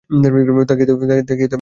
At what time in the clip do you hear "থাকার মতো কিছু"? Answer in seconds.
0.31-0.93